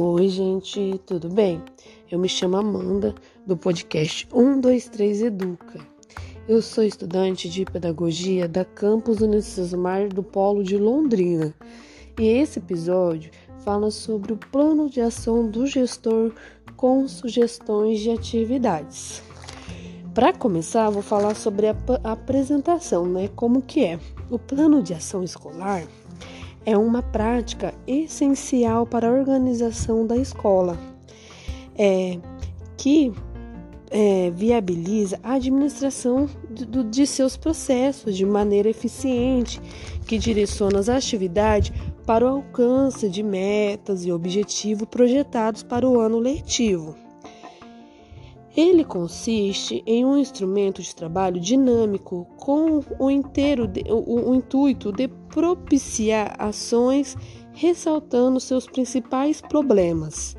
[0.00, 1.60] Oi, gente, tudo bem?
[2.08, 3.12] Eu me chamo Amanda,
[3.44, 5.80] do podcast 123 Educa.
[6.46, 11.52] Eu sou estudante de pedagogia da Campus Unicesumar do Polo de Londrina
[12.16, 13.32] e esse episódio
[13.64, 16.32] fala sobre o plano de ação do gestor
[16.76, 19.20] com sugestões de atividades.
[20.14, 23.28] Para começar, vou falar sobre a apresentação, né?
[23.34, 23.98] Como que é?
[24.30, 25.82] O plano de ação escolar
[26.68, 30.78] é uma prática essencial para a organização da escola,
[31.74, 32.18] é,
[32.76, 33.10] que
[33.90, 39.58] é, viabiliza a administração de, de seus processos de maneira eficiente,
[40.06, 41.72] que direciona as atividades
[42.04, 47.07] para o alcance de metas e objetivos projetados para o ano letivo.
[48.58, 55.06] Ele consiste em um instrumento de trabalho dinâmico com o, inteiro, o, o intuito de
[55.06, 57.16] propiciar ações
[57.52, 60.36] ressaltando seus principais problemas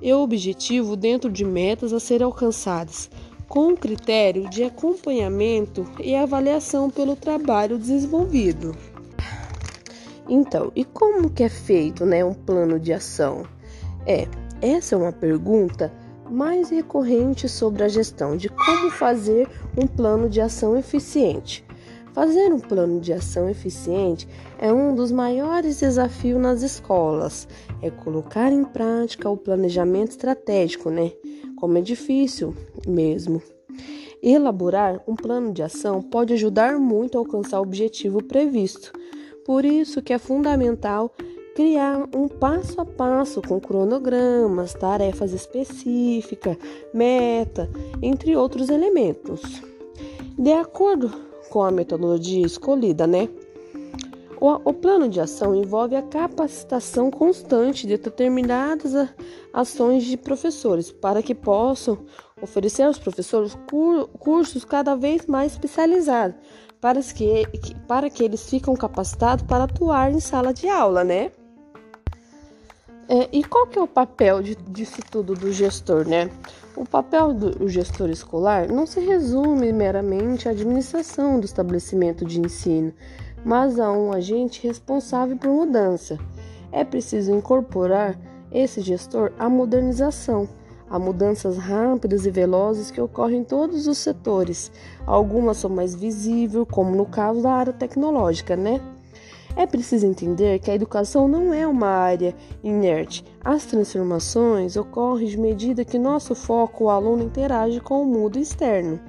[0.00, 3.10] e o objetivo dentro de metas a serem alcançadas,
[3.46, 8.74] com critério de acompanhamento e avaliação pelo trabalho desenvolvido.
[10.26, 13.42] Então, e como que é feito, né, um plano de ação?
[14.06, 14.26] É,
[14.62, 15.92] essa é uma pergunta
[16.30, 21.64] mais recorrente sobre a gestão de como fazer um plano de ação eficiente.
[22.12, 27.46] Fazer um plano de ação eficiente é um dos maiores desafios nas escolas.
[27.80, 31.12] É colocar em prática o planejamento estratégico, né?
[31.56, 32.54] Como é difícil
[32.86, 33.40] mesmo.
[34.22, 38.92] Elaborar um plano de ação pode ajudar muito a alcançar o objetivo previsto.
[39.46, 41.14] Por isso que é fundamental
[41.60, 46.56] criar um passo a passo com cronogramas, tarefas específicas,
[46.94, 47.68] meta,
[48.00, 49.42] entre outros elementos.
[50.38, 51.12] De acordo
[51.50, 53.28] com a metodologia escolhida, né?
[54.40, 58.94] O, plano de ação envolve a capacitação constante de determinadas
[59.52, 61.98] ações de professores para que possam
[62.40, 66.36] oferecer aos professores cur, cursos cada vez mais especializados
[66.80, 67.46] para que,
[67.86, 71.32] para que eles ficam capacitados para atuar em sala de aula, né?
[73.12, 76.30] É, e qual que é o papel de, disso tudo do gestor, né?
[76.76, 82.92] O papel do gestor escolar não se resume meramente à administração do estabelecimento de ensino,
[83.44, 86.20] mas a um agente responsável por mudança.
[86.70, 88.16] É preciso incorporar
[88.52, 90.48] esse gestor à modernização,
[90.88, 94.70] a mudanças rápidas e velozes que ocorrem em todos os setores.
[95.04, 98.80] Algumas são mais visíveis, como no caso da área tecnológica, né?
[99.56, 103.24] É preciso entender que a educação não é uma área inerte.
[103.44, 109.00] As transformações ocorrem de medida que nosso foco, o aluno, interage com o mundo externo.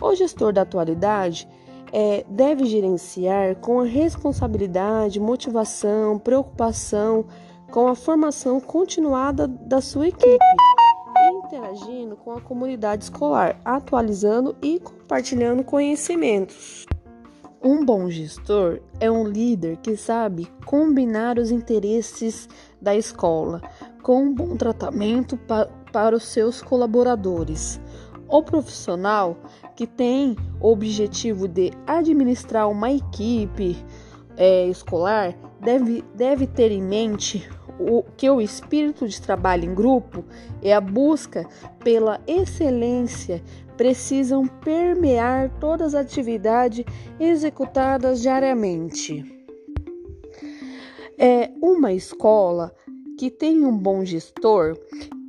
[0.00, 1.48] O gestor da atualidade
[1.92, 7.26] é, deve gerenciar com a responsabilidade, motivação, preocupação
[7.70, 10.44] com a formação continuada da sua equipe,
[11.44, 16.86] interagindo com a comunidade escolar, atualizando e compartilhando conhecimentos.
[17.60, 22.48] Um bom gestor é um líder que sabe combinar os interesses
[22.80, 23.60] da escola
[24.00, 27.80] com um bom tratamento pa para os seus colaboradores.
[28.28, 29.36] O profissional
[29.74, 33.76] que tem o objetivo de administrar uma equipe
[34.36, 37.48] é, escolar deve, deve ter em mente
[37.80, 40.24] o, que o espírito de trabalho em grupo
[40.62, 41.44] e a busca
[41.82, 43.42] pela excelência
[43.78, 46.84] precisam permear todas as atividades
[47.18, 49.24] executadas diariamente.
[51.16, 52.74] É uma escola
[53.16, 54.76] que tem um bom gestor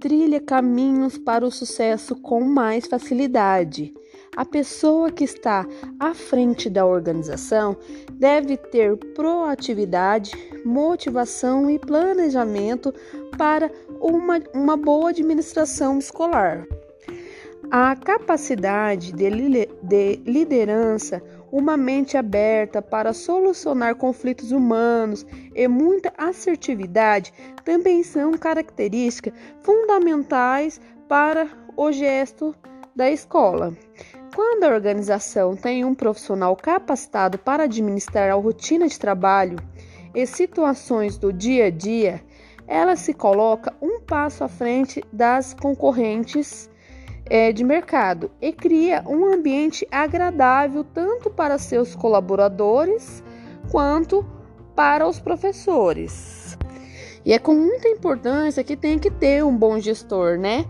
[0.01, 3.93] trilha caminhos para o sucesso com mais facilidade.
[4.35, 5.67] A pessoa que está
[5.99, 7.75] à frente da organização
[8.13, 10.31] deve ter proatividade,
[10.63, 12.93] motivação e planejamento
[13.37, 16.65] para uma, uma boa administração escolar.
[17.71, 19.29] A capacidade de,
[19.83, 21.21] de liderança,
[21.51, 25.23] uma mente aberta para solucionar conflitos humanos
[25.53, 27.31] e muita assertividade
[27.63, 31.47] também são características fundamentais para
[31.77, 32.55] o gesto
[32.95, 33.71] da escola.
[34.33, 39.59] Quando a organização tem um profissional capacitado para administrar a rotina de trabalho
[40.15, 42.19] e situações do dia a dia,
[42.67, 46.67] ela se coloca um passo à frente das concorrentes
[47.29, 53.23] é, de mercado e cria um ambiente agradável tanto para seus colaboradores
[53.71, 54.25] quanto
[54.75, 56.57] para os professores.
[57.25, 60.65] E é com muita importância que tem que ter um bom gestor, né?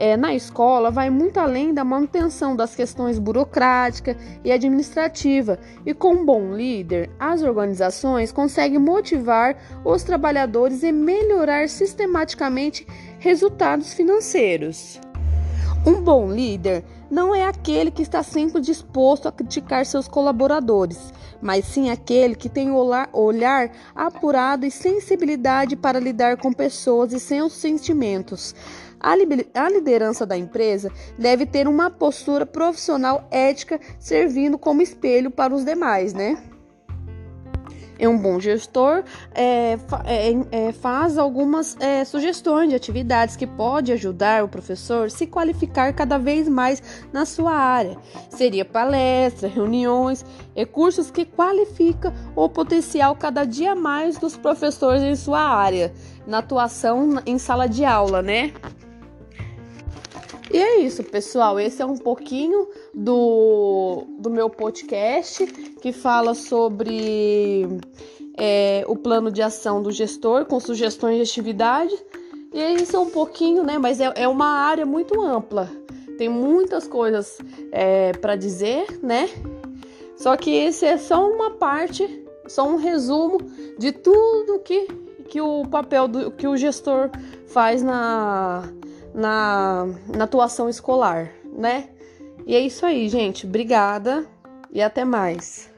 [0.00, 6.14] é, na escola vai muito além da manutenção das questões burocrática e administrativa, e com
[6.14, 9.54] um bom líder, as organizações conseguem motivar
[9.84, 12.86] os trabalhadores e melhorar sistematicamente
[13.18, 14.98] resultados financeiros.
[15.86, 21.10] Um bom líder não é aquele que está sempre disposto a criticar seus colaboradores,
[21.40, 27.54] mas sim aquele que tem olhar apurado e sensibilidade para lidar com pessoas e seus
[27.54, 28.54] sentimentos.
[29.00, 29.16] A
[29.70, 36.12] liderança da empresa deve ter uma postura profissional ética, servindo como espelho para os demais,
[36.12, 36.49] né?
[38.00, 39.04] É um bom gestor,
[39.34, 45.26] é, é, é, faz algumas é, sugestões de atividades que pode ajudar o professor se
[45.26, 46.82] qualificar cada vez mais
[47.12, 47.98] na sua área.
[48.30, 50.24] Seria palestra, reuniões,
[50.56, 55.92] recursos que qualificam o potencial cada dia mais dos professores em sua área,
[56.26, 58.52] na atuação em sala de aula, né?
[60.52, 61.60] E é isso, pessoal.
[61.60, 65.46] Esse é um pouquinho do, do meu podcast
[65.80, 67.66] que fala sobre
[68.36, 71.96] é, o plano de ação do gestor com sugestões de atividade.
[72.52, 73.78] E é isso é um pouquinho, né?
[73.78, 75.70] Mas é, é uma área muito ampla.
[76.18, 77.38] Tem muitas coisas
[77.70, 79.28] é, para dizer, né?
[80.16, 83.38] Só que esse é só uma parte, só um resumo
[83.78, 84.86] de tudo que,
[85.28, 87.10] que o papel do que o gestor
[87.46, 88.68] faz na
[89.14, 91.88] na, na atuação escolar, né?
[92.46, 93.46] E é isso aí, gente.
[93.46, 94.26] Obrigada
[94.72, 95.70] e até mais.